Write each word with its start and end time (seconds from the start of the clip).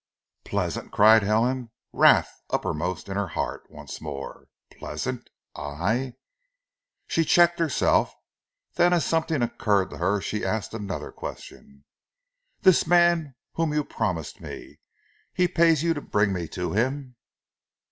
"Pleasant!" 0.45 0.91
cried 0.91 1.21
Helen, 1.21 1.69
wrath 1.93 2.41
uppermost 2.49 3.07
in 3.07 3.17
her 3.17 3.27
heart 3.27 3.69
once 3.69 4.01
more. 4.01 4.47
"Pleasant! 4.71 5.29
I" 5.55 6.15
She 7.07 7.23
checked 7.23 7.59
herself, 7.59 8.11
then 8.77 8.93
as 8.93 9.05
something 9.05 9.43
occurred 9.43 9.91
to 9.91 9.99
her 9.99 10.19
she 10.19 10.43
asked 10.43 10.73
another 10.73 11.11
question. 11.11 11.85
"This 12.61 12.87
man 12.87 13.35
whom 13.53 13.73
you 13.75 13.83
promise 13.83 14.39
me? 14.39 14.79
He 15.35 15.47
pays 15.47 15.83
you 15.83 15.93
to 15.93 16.01
bring 16.01 16.33
me 16.33 16.47
to 16.47 16.71
him?" 16.73 17.15